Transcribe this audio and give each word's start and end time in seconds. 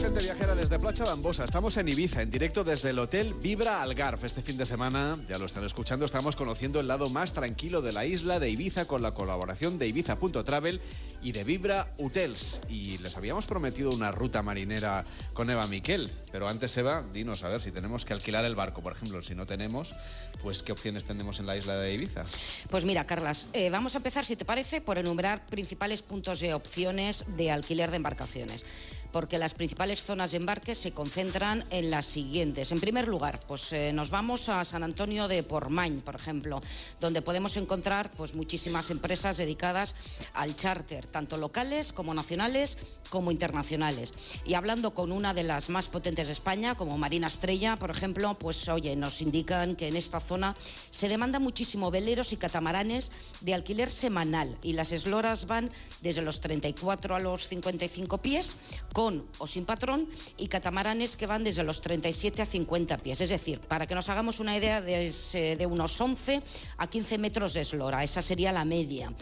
Gente 0.00 0.22
viajera 0.22 0.54
desde 0.54 0.78
Placha 0.78 1.04
Dambosa. 1.04 1.44
Estamos 1.44 1.76
en 1.76 1.88
Ibiza, 1.88 2.22
en 2.22 2.30
directo 2.30 2.62
desde 2.62 2.90
el 2.90 3.00
Hotel 3.00 3.34
Vibra 3.34 3.82
Algarve. 3.82 4.28
Este 4.28 4.42
fin 4.42 4.56
de 4.56 4.64
semana, 4.64 5.18
ya 5.28 5.38
lo 5.38 5.46
están 5.46 5.64
escuchando, 5.64 6.06
estamos 6.06 6.36
conociendo 6.36 6.78
el 6.78 6.86
lado 6.86 7.10
más 7.10 7.32
tranquilo 7.32 7.82
de 7.82 7.92
la 7.92 8.06
isla 8.06 8.38
de 8.38 8.48
Ibiza 8.48 8.84
con 8.84 9.02
la 9.02 9.10
colaboración 9.10 9.76
de 9.76 9.88
Ibiza.travel 9.88 10.80
y 11.20 11.32
de 11.32 11.42
Vibra 11.42 11.92
Hotels. 11.98 12.60
Y 12.68 12.98
les 12.98 13.16
habíamos 13.16 13.46
prometido 13.46 13.90
una 13.90 14.12
ruta 14.12 14.40
marinera 14.40 15.04
con 15.34 15.50
Eva 15.50 15.66
Miquel. 15.66 16.12
Pero 16.30 16.46
antes, 16.46 16.76
Eva, 16.76 17.04
dinos 17.12 17.42
a 17.42 17.48
ver 17.48 17.60
si 17.60 17.72
tenemos 17.72 18.04
que 18.04 18.12
alquilar 18.12 18.44
el 18.44 18.54
barco, 18.54 18.82
por 18.82 18.92
ejemplo. 18.92 19.20
Si 19.20 19.34
no 19.34 19.46
tenemos, 19.46 19.96
pues 20.42 20.62
qué 20.62 20.70
opciones 20.70 21.04
tenemos 21.04 21.40
en 21.40 21.46
la 21.46 21.56
isla 21.56 21.76
de 21.76 21.92
Ibiza. 21.92 22.24
Pues 22.70 22.84
mira, 22.84 23.04
Carlas, 23.04 23.48
eh, 23.52 23.68
vamos 23.68 23.94
a 23.94 23.98
empezar, 23.98 24.24
si 24.24 24.36
te 24.36 24.44
parece, 24.44 24.80
por 24.80 24.96
enumerar 24.96 25.44
principales 25.46 26.02
puntos 26.02 26.38
de 26.38 26.54
opciones 26.54 27.36
de 27.36 27.50
alquiler 27.50 27.90
de 27.90 27.96
embarcaciones. 27.96 28.64
Porque 29.12 29.38
las 29.38 29.54
principales 29.54 30.02
zonas 30.02 30.32
de 30.32 30.36
embarque 30.36 30.74
se 30.74 30.92
concentran 30.92 31.64
en 31.70 31.90
las 31.90 32.06
siguientes. 32.06 32.72
En 32.72 32.80
primer 32.80 33.08
lugar, 33.08 33.40
pues 33.46 33.72
eh, 33.72 33.92
nos 33.92 34.10
vamos 34.10 34.48
a 34.48 34.64
San 34.64 34.82
Antonio 34.82 35.28
de 35.28 35.42
Portmany, 35.42 36.00
por 36.00 36.14
ejemplo, 36.14 36.60
donde 37.00 37.22
podemos 37.22 37.56
encontrar 37.56 38.10
pues 38.16 38.34
muchísimas 38.34 38.90
empresas 38.90 39.36
dedicadas 39.36 39.94
al 40.34 40.56
charter, 40.56 41.06
tanto 41.06 41.36
locales 41.36 41.92
como 41.92 42.14
nacionales 42.14 42.76
como 43.10 43.30
internacionales. 43.30 44.12
Y 44.44 44.54
hablando 44.54 44.94
con 44.94 45.12
una 45.12 45.34
de 45.34 45.42
las 45.42 45.70
más 45.70 45.88
potentes 45.88 46.26
de 46.26 46.32
España, 46.32 46.74
como 46.74 46.98
Marina 46.98 47.26
Estrella, 47.26 47.76
por 47.76 47.90
ejemplo, 47.90 48.38
pues 48.38 48.68
oye, 48.68 48.96
nos 48.96 49.22
indican 49.22 49.74
que 49.74 49.88
en 49.88 49.96
esta 49.96 50.20
zona 50.20 50.54
se 50.90 51.08
demanda 51.08 51.38
muchísimo 51.38 51.90
veleros 51.90 52.32
y 52.32 52.36
catamaranes 52.36 53.10
de 53.40 53.54
alquiler 53.54 53.90
semanal 53.90 54.56
y 54.62 54.72
las 54.72 54.92
esloras 54.92 55.46
van 55.46 55.70
desde 56.00 56.22
los 56.22 56.40
34 56.40 57.16
a 57.16 57.20
los 57.20 57.48
55 57.48 58.18
pies, 58.18 58.56
con 58.92 59.24
o 59.38 59.46
sin 59.46 59.64
patrón, 59.64 60.08
y 60.36 60.48
catamaranes 60.48 61.16
que 61.16 61.26
van 61.26 61.44
desde 61.44 61.62
los 61.62 61.80
37 61.80 62.42
a 62.42 62.46
50 62.46 62.98
pies. 62.98 63.20
Es 63.20 63.28
decir, 63.28 63.60
para 63.60 63.86
que 63.86 63.94
nos 63.94 64.08
hagamos 64.08 64.40
una 64.40 64.56
idea, 64.56 64.80
de, 64.80 65.56
de 65.56 65.66
unos 65.66 66.00
11 66.00 66.42
a 66.78 66.86
15 66.86 67.18
metros 67.18 67.54
de 67.54 67.62
eslora, 67.62 68.04
esa 68.04 68.22
sería 68.22 68.52
la 68.52 68.64
media. 68.64 69.12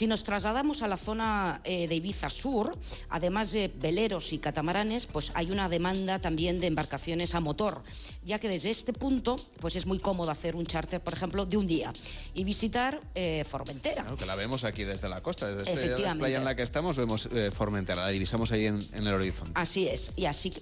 Si 0.00 0.06
nos 0.06 0.24
trasladamos 0.24 0.80
a 0.80 0.88
la 0.88 0.96
zona 0.96 1.60
eh, 1.62 1.86
de 1.86 1.94
Ibiza 1.94 2.30
Sur, 2.30 2.74
además 3.10 3.52
de 3.52 3.68
veleros 3.68 4.32
y 4.32 4.38
catamaranes, 4.38 5.04
pues 5.04 5.30
hay 5.34 5.50
una 5.50 5.68
demanda 5.68 6.18
también 6.18 6.58
de 6.58 6.68
embarcaciones 6.68 7.34
a 7.34 7.40
motor, 7.40 7.82
ya 8.24 8.38
que 8.38 8.48
desde 8.48 8.70
este 8.70 8.94
punto 8.94 9.36
pues 9.58 9.76
es 9.76 9.84
muy 9.84 9.98
cómodo 9.98 10.30
hacer 10.30 10.56
un 10.56 10.64
charter, 10.64 11.02
por 11.02 11.12
ejemplo, 11.12 11.44
de 11.44 11.58
un 11.58 11.66
día 11.66 11.92
y 12.32 12.44
visitar 12.44 12.98
eh, 13.14 13.44
Formentera. 13.46 14.04
Claro, 14.04 14.16
que 14.16 14.24
la 14.24 14.36
vemos 14.36 14.64
aquí 14.64 14.84
desde 14.84 15.06
la 15.10 15.20
costa, 15.20 15.54
desde 15.54 15.98
la 15.98 16.14
playa 16.14 16.38
en 16.38 16.44
la 16.44 16.56
que 16.56 16.62
estamos, 16.62 16.96
vemos 16.96 17.28
eh, 17.30 17.50
Formentera, 17.50 18.04
la 18.04 18.08
divisamos 18.08 18.52
ahí 18.52 18.64
en, 18.64 18.82
en, 18.94 19.06
el 19.06 19.12
horizonte. 19.12 19.52
Así 19.54 19.86
es, 19.86 20.12
y 20.16 20.24
así, 20.24 20.54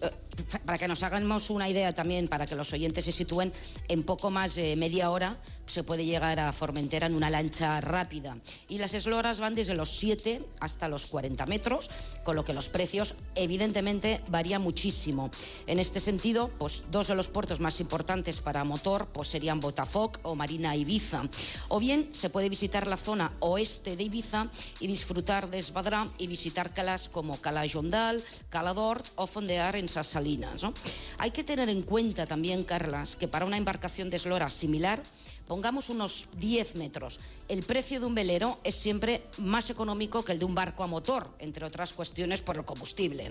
para 0.64 0.78
que 0.78 0.88
nos 0.88 1.04
hagamos 1.04 1.50
una 1.50 1.68
idea 1.68 1.94
también, 1.94 2.26
para 2.26 2.44
que 2.44 2.56
los 2.56 2.72
oyentes 2.72 3.04
se 3.04 3.12
sitúen, 3.12 3.52
en 3.86 4.02
poco 4.02 4.30
más 4.30 4.56
de 4.56 4.74
media 4.74 5.12
hora 5.12 5.38
se 5.66 5.84
puede 5.84 6.04
llegar 6.04 6.40
a 6.40 6.52
Formentera 6.52 7.06
en 7.06 7.14
una 7.14 7.30
lancha 7.30 7.80
rápida. 7.80 8.36
Y 8.68 8.78
las 8.78 8.94
esloras 8.94 9.27
van 9.36 9.54
desde 9.54 9.74
los 9.74 9.90
7 9.90 10.42
hasta 10.60 10.88
los 10.88 11.04
40 11.06 11.44
metros, 11.44 11.90
con 12.24 12.36
lo 12.36 12.44
que 12.44 12.54
los 12.54 12.70
precios 12.70 13.14
evidentemente 13.34 14.22
varían 14.28 14.62
muchísimo. 14.62 15.30
En 15.66 15.78
este 15.78 16.00
sentido, 16.00 16.50
pues 16.58 16.84
dos 16.90 17.08
de 17.08 17.14
los 17.14 17.28
puertos 17.28 17.60
más 17.60 17.80
importantes 17.80 18.40
para 18.40 18.64
motor 18.64 19.06
pues 19.12 19.28
serían 19.28 19.60
Botafoc 19.60 20.18
o 20.22 20.34
Marina 20.34 20.74
Ibiza. 20.74 21.28
O 21.68 21.78
bien 21.78 22.08
se 22.12 22.30
puede 22.30 22.48
visitar 22.48 22.86
la 22.86 22.96
zona 22.96 23.30
oeste 23.40 23.96
de 23.96 24.04
Ibiza 24.04 24.48
y 24.80 24.86
disfrutar 24.86 25.50
de 25.50 25.58
Esbadrá 25.58 26.08
y 26.16 26.26
visitar 26.26 26.72
calas 26.72 27.10
como 27.10 27.40
Cala 27.40 27.64
Jondal, 27.70 28.24
Calador 28.48 29.02
o 29.16 29.26
fondear 29.26 29.76
en 29.76 29.88
Sas 29.88 30.06
Salinas. 30.06 30.62
¿no? 30.62 30.72
Hay 31.18 31.30
que 31.32 31.44
tener 31.44 31.68
en 31.68 31.82
cuenta 31.82 32.26
también, 32.26 32.64
Carlas, 32.64 33.16
que 33.16 33.28
para 33.28 33.44
una 33.44 33.58
embarcación 33.58 34.08
de 34.08 34.16
eslora 34.16 34.48
similar, 34.48 35.02
pongamos 35.48 35.88
unos 35.88 36.28
10 36.36 36.76
metros. 36.76 37.18
El 37.48 37.64
precio 37.64 37.98
de 37.98 38.06
un 38.06 38.14
velero 38.14 38.60
es 38.62 38.74
siempre 38.74 39.07
más 39.38 39.70
económico 39.70 40.24
que 40.24 40.32
el 40.32 40.38
de 40.38 40.44
un 40.44 40.54
barco 40.54 40.84
a 40.84 40.86
motor, 40.86 41.30
entre 41.38 41.64
otras 41.64 41.92
cuestiones 41.92 42.42
por 42.42 42.56
el 42.56 42.64
combustible. 42.64 43.28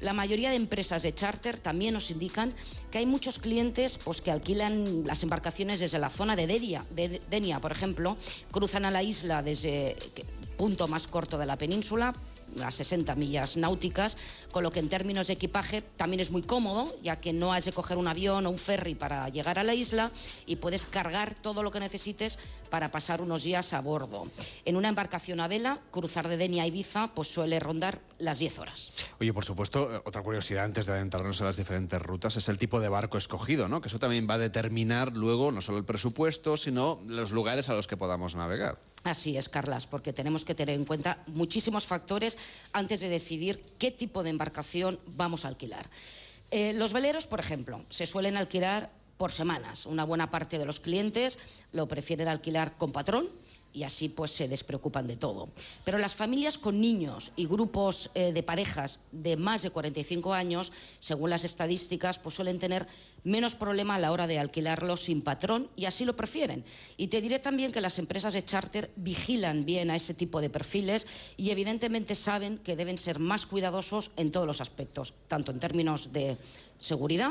La 0.00 0.12
mayoría 0.12 0.50
de 0.50 0.56
empresas 0.56 1.02
de 1.02 1.14
charter 1.14 1.58
también 1.58 1.94
nos 1.94 2.10
indican 2.10 2.52
que 2.90 2.98
hay 2.98 3.06
muchos 3.06 3.38
clientes 3.38 3.98
pues, 3.98 4.20
que 4.20 4.30
alquilan 4.30 5.04
las 5.06 5.22
embarcaciones 5.22 5.80
desde 5.80 5.98
la 5.98 6.10
zona 6.10 6.36
de 6.36 6.46
Denia, 6.46 6.84
de 6.90 7.20
Denia, 7.30 7.60
por 7.60 7.72
ejemplo, 7.72 8.16
cruzan 8.50 8.84
a 8.84 8.90
la 8.90 9.02
isla 9.02 9.42
desde 9.42 9.96
punto 10.56 10.88
más 10.88 11.06
corto 11.06 11.38
de 11.38 11.46
la 11.46 11.56
península, 11.56 12.14
unas 12.56 12.74
60 12.74 13.14
millas 13.14 13.56
náuticas, 13.56 14.16
con 14.50 14.62
lo 14.62 14.70
que 14.70 14.80
en 14.80 14.88
términos 14.88 15.26
de 15.26 15.34
equipaje 15.34 15.82
también 15.82 16.20
es 16.20 16.30
muy 16.30 16.42
cómodo, 16.42 16.94
ya 17.02 17.20
que 17.20 17.32
no 17.32 17.52
has 17.52 17.64
de 17.64 17.72
coger 17.72 17.96
un 17.96 18.08
avión 18.08 18.46
o 18.46 18.50
un 18.50 18.58
ferry 18.58 18.94
para 18.94 19.28
llegar 19.28 19.58
a 19.58 19.64
la 19.64 19.74
isla 19.74 20.10
y 20.46 20.56
puedes 20.56 20.86
cargar 20.86 21.34
todo 21.34 21.62
lo 21.62 21.70
que 21.70 21.80
necesites 21.80 22.38
para 22.70 22.90
pasar 22.90 23.20
unos 23.20 23.44
días 23.44 23.72
a 23.72 23.80
bordo. 23.80 24.26
En 24.64 24.76
una 24.76 24.88
embarcación 24.88 25.40
a 25.40 25.48
vela, 25.48 25.80
cruzar 25.90 26.28
de 26.28 26.36
Denia 26.36 26.64
a 26.64 26.66
Ibiza 26.66 27.08
pues 27.14 27.28
suele 27.28 27.60
rondar 27.60 28.00
las 28.18 28.38
10 28.38 28.58
horas. 28.58 28.92
Oye, 29.20 29.32
por 29.32 29.44
supuesto, 29.44 30.02
otra 30.04 30.22
curiosidad 30.22 30.64
antes 30.64 30.86
de 30.86 30.92
adentrarnos 30.92 31.40
en 31.40 31.46
las 31.46 31.56
diferentes 31.56 32.00
rutas 32.00 32.36
es 32.36 32.48
el 32.48 32.58
tipo 32.58 32.80
de 32.80 32.88
barco 32.88 33.18
escogido, 33.18 33.68
¿no? 33.68 33.80
Que 33.80 33.88
eso 33.88 33.98
también 33.98 34.26
va 34.28 34.34
a 34.34 34.38
determinar 34.38 35.16
luego 35.16 35.52
no 35.52 35.60
solo 35.60 35.78
el 35.78 35.84
presupuesto, 35.84 36.56
sino 36.56 37.00
los 37.06 37.32
lugares 37.32 37.68
a 37.68 37.74
los 37.74 37.86
que 37.86 37.96
podamos 37.96 38.34
navegar. 38.34 38.78
Así 39.04 39.36
es, 39.36 39.48
Carlas, 39.48 39.86
porque 39.86 40.12
tenemos 40.12 40.44
que 40.44 40.54
tener 40.54 40.74
en 40.74 40.84
cuenta 40.84 41.22
muchísimos 41.28 41.86
factores 41.86 42.36
antes 42.72 43.00
de 43.00 43.08
decidir 43.08 43.62
qué 43.78 43.90
tipo 43.90 44.22
de 44.22 44.30
embarcación 44.30 44.98
vamos 45.06 45.44
a 45.44 45.48
alquilar. 45.48 45.88
Eh, 46.50 46.72
los 46.74 46.92
veleros, 46.92 47.26
por 47.26 47.40
ejemplo, 47.40 47.84
se 47.90 48.06
suelen 48.06 48.36
alquilar 48.36 48.90
por 49.16 49.32
semanas. 49.32 49.86
Una 49.86 50.04
buena 50.04 50.30
parte 50.30 50.58
de 50.58 50.64
los 50.64 50.80
clientes 50.80 51.38
lo 51.72 51.88
prefieren 51.88 52.28
alquilar 52.28 52.76
con 52.76 52.92
patrón 52.92 53.28
y 53.78 53.84
así 53.84 54.08
pues 54.08 54.32
se 54.32 54.48
despreocupan 54.48 55.06
de 55.06 55.16
todo. 55.16 55.48
Pero 55.84 55.98
las 55.98 56.16
familias 56.16 56.58
con 56.58 56.80
niños 56.80 57.30
y 57.36 57.46
grupos 57.46 58.10
eh, 58.14 58.32
de 58.32 58.42
parejas 58.42 59.00
de 59.12 59.36
más 59.36 59.62
de 59.62 59.70
45 59.70 60.34
años, 60.34 60.72
según 60.98 61.30
las 61.30 61.44
estadísticas, 61.44 62.18
pues 62.18 62.34
suelen 62.34 62.58
tener 62.58 62.88
menos 63.22 63.54
problema 63.54 63.94
a 63.94 64.00
la 64.00 64.10
hora 64.10 64.26
de 64.26 64.40
alquilarlo 64.40 64.96
sin 64.96 65.22
patrón 65.22 65.70
y 65.76 65.84
así 65.84 66.04
lo 66.04 66.16
prefieren. 66.16 66.64
Y 66.96 67.06
te 67.06 67.20
diré 67.20 67.38
también 67.38 67.70
que 67.70 67.80
las 67.80 68.00
empresas 68.00 68.34
de 68.34 68.44
charter 68.44 68.90
vigilan 68.96 69.64
bien 69.64 69.92
a 69.92 69.96
ese 69.96 70.12
tipo 70.12 70.40
de 70.40 70.50
perfiles 70.50 71.06
y 71.36 71.50
evidentemente 71.50 72.16
saben 72.16 72.58
que 72.58 72.74
deben 72.74 72.98
ser 72.98 73.20
más 73.20 73.46
cuidadosos 73.46 74.10
en 74.16 74.32
todos 74.32 74.46
los 74.46 74.60
aspectos, 74.60 75.14
tanto 75.28 75.52
en 75.52 75.60
términos 75.60 76.12
de 76.12 76.36
seguridad, 76.80 77.30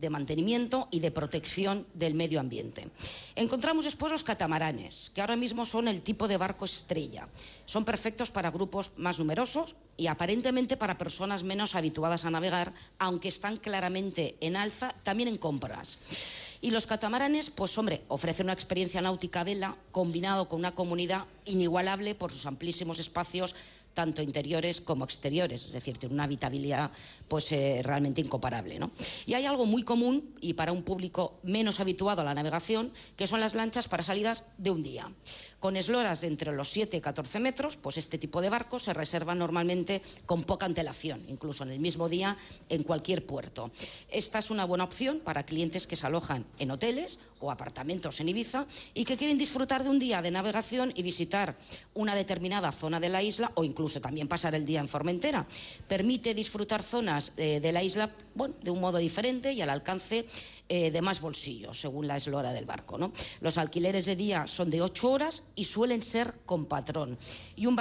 de 0.00 0.10
mantenimiento 0.10 0.88
y 0.90 1.00
de 1.00 1.10
protección 1.10 1.86
del 1.94 2.14
medio 2.14 2.40
ambiente. 2.40 2.88
Encontramos 3.36 3.84
después 3.84 4.12
los 4.12 4.24
catamaranes, 4.24 5.10
que 5.14 5.20
ahora 5.20 5.36
mismo 5.36 5.64
son 5.64 5.88
el 5.88 6.02
tipo 6.02 6.28
de 6.28 6.36
barco 6.36 6.64
estrella. 6.64 7.28
Son 7.66 7.84
perfectos 7.84 8.30
para 8.30 8.50
grupos 8.50 8.92
más 8.96 9.18
numerosos 9.18 9.76
y 9.96 10.06
aparentemente 10.06 10.76
para 10.76 10.98
personas 10.98 11.42
menos 11.42 11.74
habituadas 11.74 12.24
a 12.24 12.30
navegar, 12.30 12.72
aunque 12.98 13.28
están 13.28 13.56
claramente 13.56 14.36
en 14.40 14.56
alza 14.56 14.94
también 15.02 15.28
en 15.28 15.36
compras. 15.36 15.98
Y 16.62 16.72
los 16.72 16.86
catamaranes, 16.86 17.48
pues 17.48 17.76
hombre, 17.78 18.02
ofrecen 18.08 18.46
una 18.46 18.52
experiencia 18.52 19.00
náutica 19.00 19.44
vela 19.44 19.76
combinado 19.92 20.46
con 20.46 20.58
una 20.58 20.74
comunidad 20.74 21.24
inigualable 21.50 22.14
por 22.14 22.32
sus 22.32 22.46
amplísimos 22.46 22.98
espacios 22.98 23.54
tanto 23.94 24.22
interiores 24.22 24.80
como 24.80 25.04
exteriores, 25.04 25.66
es 25.66 25.72
decir, 25.72 25.98
tiene 25.98 26.14
una 26.14 26.24
habitabilidad 26.24 26.90
pues, 27.28 27.52
eh, 27.52 27.80
realmente 27.82 28.20
incomparable. 28.20 28.78
¿no? 28.78 28.90
Y 29.26 29.34
hay 29.34 29.46
algo 29.46 29.66
muy 29.66 29.82
común 29.82 30.34
y 30.40 30.54
para 30.54 30.72
un 30.72 30.82
público 30.82 31.38
menos 31.42 31.80
habituado 31.80 32.22
a 32.22 32.24
la 32.24 32.34
navegación, 32.34 32.92
que 33.16 33.26
son 33.26 33.40
las 33.40 33.54
lanchas 33.54 33.88
para 33.88 34.02
salidas 34.02 34.44
de 34.58 34.70
un 34.70 34.82
día. 34.82 35.10
Con 35.58 35.76
esloras 35.76 36.22
de 36.22 36.28
entre 36.28 36.54
los 36.54 36.68
7 36.70 36.96
y 36.96 37.00
14 37.00 37.38
metros, 37.40 37.76
pues 37.76 37.98
este 37.98 38.16
tipo 38.16 38.40
de 38.40 38.48
barcos 38.48 38.84
se 38.84 38.94
reservan 38.94 39.38
normalmente 39.38 40.00
con 40.24 40.44
poca 40.44 40.64
antelación, 40.64 41.22
incluso 41.28 41.64
en 41.64 41.72
el 41.72 41.80
mismo 41.80 42.08
día 42.08 42.36
en 42.70 42.82
cualquier 42.82 43.26
puerto. 43.26 43.70
Esta 44.10 44.38
es 44.38 44.50
una 44.50 44.64
buena 44.64 44.84
opción 44.84 45.20
para 45.20 45.44
clientes 45.44 45.86
que 45.86 45.96
se 45.96 46.06
alojan 46.06 46.46
en 46.58 46.70
hoteles 46.70 47.18
o 47.40 47.50
apartamentos 47.50 48.20
en 48.20 48.28
Ibiza 48.28 48.66
y 48.94 49.04
que 49.04 49.16
quieren 49.16 49.38
disfrutar 49.38 49.82
de 49.82 49.90
un 49.90 49.98
día 49.98 50.22
de 50.22 50.30
navegación 50.30 50.92
y 50.94 51.02
visitar 51.02 51.56
una 51.94 52.14
determinada 52.14 52.72
zona 52.72 53.00
de 53.00 53.08
la 53.08 53.22
isla 53.22 53.50
o 53.54 53.64
incluso 53.64 54.00
también 54.00 54.28
pasar 54.28 54.54
el 54.54 54.66
día 54.66 54.80
en 54.80 54.88
Formentera. 54.88 55.46
Permite 55.88 56.34
disfrutar 56.34 56.82
zonas 56.82 57.32
eh, 57.36 57.60
de 57.60 57.72
la 57.72 57.82
isla 57.82 58.10
de 58.62 58.70
un 58.70 58.80
modo 58.80 58.98
diferente 58.98 59.52
y 59.52 59.60
al 59.60 59.70
alcance 59.70 60.24
eh, 60.72 60.92
de 60.92 61.02
más 61.02 61.20
bolsillos, 61.20 61.80
según 61.80 62.06
la 62.06 62.16
eslora 62.16 62.52
del 62.52 62.64
barco. 62.64 62.96
¿no? 62.96 63.10
Los 63.40 63.58
alquileres 63.58 64.06
de 64.06 64.14
día 64.14 64.46
son 64.46 64.70
de 64.70 64.80
8 64.80 65.10
horas 65.10 65.42
y 65.56 65.64
suelen 65.64 66.00
ser 66.00 66.32
con 66.46 66.66
patrón. 66.66 67.18
Y 67.56 67.66
un 67.66 67.74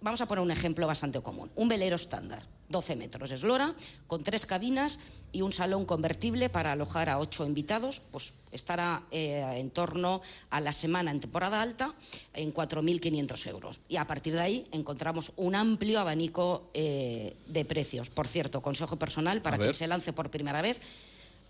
vamos 0.00 0.20
a 0.22 0.26
poner 0.26 0.42
un 0.42 0.50
ejemplo 0.50 0.86
bastante 0.86 1.20
común. 1.20 1.50
Un 1.56 1.68
velero 1.68 1.96
estándar 1.96 2.42
12 2.72 2.96
metros 2.96 3.30
eslora, 3.30 3.74
con 4.08 4.24
tres 4.24 4.46
cabinas 4.46 4.98
y 5.30 5.42
un 5.42 5.52
salón 5.52 5.84
convertible 5.84 6.48
para 6.48 6.72
alojar 6.72 7.08
a 7.08 7.18
ocho 7.18 7.46
invitados, 7.46 8.00
pues 8.10 8.34
estará 8.50 9.02
eh, 9.12 9.44
en 9.56 9.70
torno 9.70 10.22
a 10.50 10.60
la 10.60 10.72
semana 10.72 11.10
en 11.10 11.20
temporada 11.20 11.62
alta 11.62 11.94
en 12.34 12.52
4.500 12.52 13.46
euros. 13.48 13.80
Y 13.88 13.96
a 13.96 14.06
partir 14.06 14.32
de 14.32 14.40
ahí 14.40 14.66
encontramos 14.72 15.32
un 15.36 15.54
amplio 15.54 16.00
abanico 16.00 16.70
eh, 16.74 17.36
de 17.46 17.64
precios. 17.64 18.10
Por 18.10 18.26
cierto, 18.26 18.62
consejo 18.62 18.96
personal 18.96 19.42
para 19.42 19.58
que 19.58 19.72
se 19.74 19.86
lance 19.86 20.12
por 20.12 20.30
primera 20.30 20.62
vez, 20.62 20.80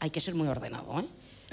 hay 0.02 0.10
que 0.10 0.20
ser 0.20 0.34
muy 0.34 0.48
ordenado. 0.48 0.98
¿eh? 0.98 1.04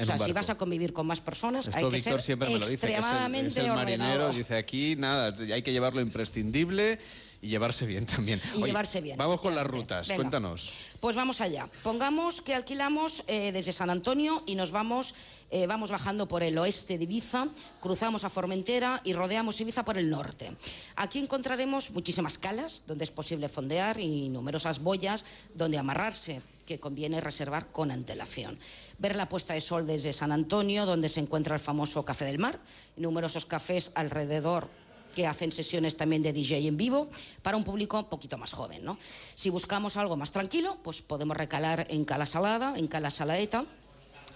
O 0.02 0.06
sea, 0.06 0.18
si 0.18 0.34
vas 0.34 0.50
a 0.50 0.56
convivir 0.56 0.92
con 0.92 1.06
más 1.06 1.22
personas, 1.22 1.70
hay 1.76 1.88
que 1.88 2.00
ser 2.00 2.20
siempre 2.20 2.50
me 2.50 2.58
lo 2.58 2.68
dice, 2.68 2.88
extremadamente 2.88 3.60
el, 3.60 3.74
marinero, 3.74 4.32
dice 4.32 4.58
aquí, 4.58 4.96
nada, 4.96 5.36
hay 5.54 5.62
que 5.62 5.72
llevarlo 5.72 6.02
imprescindible 6.02 6.98
y 7.42 7.48
llevarse 7.48 7.86
bien 7.86 8.06
también. 8.06 8.42
Y 8.56 8.64
llevarse 8.64 9.02
bien. 9.02 9.18
Vamos 9.18 9.40
con 9.42 9.56
las 9.56 9.66
rutas, 9.66 10.10
cuéntanos. 10.10 10.72
Pues 11.00 11.16
vamos 11.16 11.42
allá. 11.42 11.70
Pongamos 11.84 12.42
que 12.42 12.54
alquilamos 12.54 13.24
eh, 13.28 13.52
desde 13.52 13.72
San 13.72 13.90
Antonio 13.90 14.44
y 14.46 14.56
nos 14.56 14.72
vamos, 14.72 15.16
eh, 15.50 15.66
vamos 15.66 15.92
bajando 15.92 16.28
por 16.28 16.44
el 16.44 16.58
oeste 16.58 16.98
de 16.98 17.06
Ibiza, 17.06 17.48
cruzamos 17.80 18.24
a 18.24 18.30
Formentera 18.30 19.00
y 19.04 19.14
rodeamos 19.14 19.60
Ibiza 19.62 19.86
por 19.86 19.98
el 19.98 20.10
norte. 20.10 20.52
Aquí 20.98 21.20
encontraremos 21.20 21.92
muchísimas 21.92 22.38
calas 22.38 22.84
donde 22.88 23.06
es 23.06 23.12
posible 23.12 23.48
fondear 23.48 24.00
y 24.00 24.30
numerosas 24.30 24.80
boyas 24.80 25.24
donde 25.56 25.78
amarrarse 25.78 26.42
que 26.66 26.80
conviene 26.80 27.22
reservar 27.22 27.72
con 27.72 27.90
antelación. 27.90 28.60
Ver 29.00 29.16
la 29.16 29.30
puesta 29.30 29.54
de 29.54 29.62
sol 29.62 29.88
desde 29.88 30.14
San 30.14 30.32
Antonio, 30.32 30.86
donde 30.86 31.10
se 31.10 31.20
encuentra 31.20 31.56
el 31.56 31.62
famoso 31.62 32.04
Café 32.04 32.26
del 32.26 32.38
Mar, 32.38 32.60
numerosos 32.96 33.46
cafés 33.46 33.92
alrededor 33.96 34.70
que 35.16 35.28
hacen 35.28 35.52
sesiones 35.52 35.98
también 35.98 36.22
de 36.22 36.34
DJ 36.34 36.68
en 36.68 36.78
vivo 36.78 37.10
para 37.42 37.58
un 37.58 37.64
público 37.64 38.00
un 38.00 38.06
poquito 38.06 38.38
más 38.38 38.54
joven. 38.54 38.84
¿no? 38.84 38.98
Si 39.36 39.50
buscamos 39.50 39.98
algo 39.98 40.18
más 40.18 40.32
tranquilo, 40.32 40.78
pues 40.84 41.02
podemos 41.02 41.38
recalar 41.38 41.88
en 41.90 42.06
Cala 42.06 42.26
Salada, 42.26 42.74
en 42.78 42.88
Cala 42.88 43.10
Salaeta, 43.10 43.66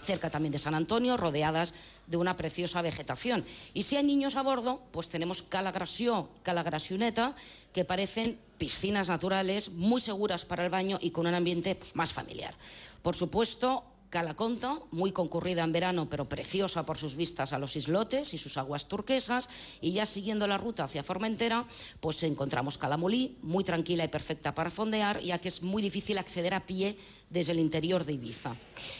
cerca 0.04 0.30
también 0.30 0.52
de 0.52 0.60
San 0.60 0.76
Antonio, 0.76 1.18
rodeadas 1.18 1.74
de 2.08 2.18
una 2.18 2.36
preciosa 2.36 2.82
vegetación. 2.82 3.46
Y 3.74 3.84
si 3.84 3.96
hay 3.96 4.04
niños 4.04 4.36
a 4.36 4.42
bordo, 4.42 4.82
pues 4.92 5.10
tenemos 5.10 5.42
Cala 5.42 5.72
Grasió, 5.72 6.30
Cala 6.44 6.64
Grasioneta, 6.64 7.36
que 7.72 7.86
parecen 7.86 8.38
piscinas 8.58 9.08
naturales 9.08 9.72
muy 9.72 10.02
seguras 10.02 10.46
para 10.46 10.64
el 10.64 10.70
baño 10.70 10.98
y 11.02 11.12
con 11.12 11.28
un 11.28 11.34
ambiente 11.34 11.76
pues, 11.76 11.96
más 11.96 12.12
familiar. 12.12 12.54
Por 13.02 13.16
supuesto, 13.16 13.84
Calaconta, 14.14 14.78
muy 14.92 15.12
concurrida 15.12 15.64
en 15.64 15.72
verano, 15.72 16.08
pero 16.08 16.30
preciosa 16.30 16.86
por 16.86 17.00
sus 17.00 17.16
vistas 17.16 17.52
a 17.52 17.58
los 17.58 17.76
islotes 17.76 18.36
y 18.36 18.38
sus 18.38 18.58
aguas 18.58 18.88
turquesas. 18.88 19.50
Y 19.82 19.94
ya 19.94 20.06
siguiendo 20.06 20.46
la 20.46 20.60
ruta 20.60 20.84
hacia 20.84 21.02
Formentera, 21.02 21.66
pues 22.00 22.22
encontramos 22.22 22.78
Calamolí, 22.78 23.40
muy 23.42 23.64
tranquila 23.64 24.04
y 24.04 24.10
perfecta 24.10 24.54
para 24.54 24.70
fondear, 24.70 25.20
ya 25.20 25.40
que 25.40 25.48
es 25.48 25.64
muy 25.64 25.82
difícil 25.82 26.20
acceder 26.20 26.54
a 26.54 26.68
pie 26.68 26.96
desde 27.32 27.54
el 27.54 27.60
interior 27.60 28.06
de 28.06 28.14
Ibiza. 28.14 28.56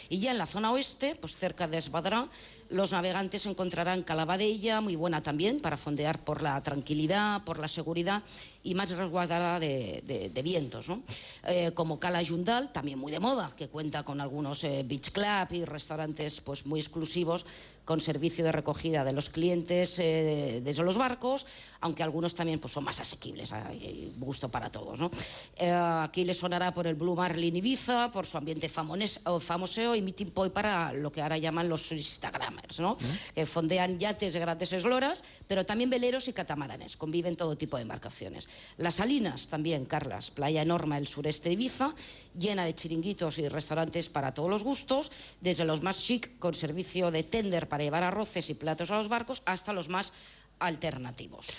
Y 0.08 0.18
ya 0.18 0.32
en 0.32 0.38
la 0.38 0.46
zona 0.46 0.72
oeste, 0.72 1.14
pues 1.14 1.36
cerca 1.36 1.68
de 1.68 1.78
Esbadra, 1.78 2.28
los 2.68 2.90
navegantes 2.90 3.46
encontrarán 3.46 4.02
Calabadella, 4.02 4.80
muy 4.80 4.96
buena 4.96 5.22
también 5.22 5.60
para 5.60 5.76
fondear 5.76 6.18
por 6.24 6.42
la 6.42 6.60
tranquilidad, 6.64 7.44
por 7.44 7.60
la 7.60 7.68
seguridad 7.68 8.24
y 8.64 8.74
más 8.74 8.90
resguardada 8.90 9.60
de, 9.60 10.42
vientos, 10.42 10.88
eh, 11.46 11.70
como 11.74 12.00
Cala 12.00 12.22
Yundal, 12.22 12.72
también 12.72 12.98
muy 12.98 13.12
de 13.12 13.20
moda, 13.20 13.52
que 13.56 13.68
cuenta 13.68 14.02
con 14.02 14.20
algunos 14.20 14.64
eh, 14.64 14.82
beach 14.84 15.12
club 15.12 15.48
y 15.52 15.64
restaurantes 15.64 16.40
pues, 16.40 16.66
muy 16.66 16.80
exclusivos 16.80 17.44
con 17.84 18.00
servicio 18.00 18.44
de 18.44 18.52
recogida 18.52 19.04
de 19.04 19.12
los 19.12 19.28
clientes 19.28 19.98
eh, 19.98 20.60
desde 20.64 20.82
los 20.82 20.96
barcos, 20.96 21.46
aunque 21.80 22.02
algunos 22.02 22.34
también 22.34 22.58
pues, 22.58 22.72
son 22.72 22.84
más 22.84 23.00
asequibles, 23.00 23.52
hay 23.52 24.12
gusto 24.18 24.48
para 24.48 24.70
todos. 24.70 25.00
Eh, 25.56 25.70
aquí 25.70 26.24
les 26.24 26.38
sonará 26.38 26.72
por 26.72 26.86
el 26.86 26.94
Blue 26.94 27.14
Marlin 27.14 27.56
Ibiza, 27.56 28.10
por 28.10 28.26
su 28.26 28.38
ambiente 28.38 28.68
famoseo 28.68 29.94
y 29.94 30.02
meeting 30.02 30.28
point 30.28 30.52
para 30.52 30.92
lo 30.92 31.12
que 31.12 31.20
ahora 31.20 31.36
llaman 31.36 31.68
los 31.68 31.92
Instagramers, 31.92 32.80
¿no? 32.80 32.96
que 33.34 33.44
fondean 33.44 33.98
yates 33.98 34.32
de 34.32 34.40
grandes 34.40 34.72
esloras, 34.72 35.22
pero 35.46 35.66
también 35.66 35.90
veleros 35.90 36.28
y 36.28 36.32
catamaranes, 36.32 36.96
conviven 36.96 37.36
todo 37.36 37.56
tipo 37.56 37.76
de 37.76 37.82
embarcaciones. 37.82 38.48
Las 38.76 38.94
Salinas 38.94 39.48
también, 39.48 39.84
Carlas, 39.84 40.30
playa 40.30 40.62
enorme 40.62 40.98
el 40.98 41.06
sureste 41.06 41.48
de 41.48 41.54
Ibiza, 41.54 41.94
llena 42.36 42.64
de 42.64 42.74
chiringuitos 42.74 43.38
y 43.38 43.48
restaurantes 43.48 44.08
para 44.08 44.34
todos 44.34 44.50
los 44.50 44.64
gustos, 44.64 45.10
desde 45.40 45.64
los 45.64 45.82
más 45.82 46.02
chic 46.02 46.38
con 46.38 46.54
servicio 46.54 47.10
de 47.10 47.22
tender 47.22 47.68
para 47.68 47.84
llevar 47.84 48.02
arroces 48.02 48.50
y 48.50 48.54
platos 48.54 48.90
a 48.90 48.96
los 48.96 49.08
barcos 49.08 49.42
hasta 49.46 49.72
los 49.72 49.88
más 49.88 50.12
alternativos. 50.58 51.54